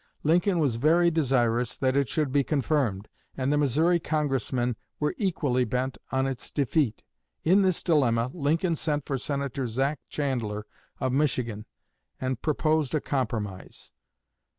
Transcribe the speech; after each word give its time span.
Lincoln 0.23 0.57
was 0.57 0.77
very 0.77 1.11
desirous 1.11 1.77
that 1.77 1.95
it 1.95 2.09
should 2.09 2.31
be 2.31 2.43
confirmed, 2.43 3.07
and 3.37 3.53
the 3.53 3.57
Missouri 3.59 3.99
Congressmen 3.99 4.75
were 4.99 5.13
equally 5.15 5.63
bent 5.63 5.99
on 6.11 6.25
its 6.25 6.49
defeat. 6.49 7.03
In 7.43 7.61
this 7.61 7.83
dilemma, 7.83 8.31
Lincoln 8.33 8.75
sent 8.75 9.05
for 9.05 9.19
Senator 9.19 9.67
Zack 9.67 9.99
Chandler 10.09 10.65
of 10.99 11.11
Michigan, 11.11 11.67
and 12.19 12.41
proposed 12.41 12.95
a 12.95 12.99
compromise. 12.99 13.91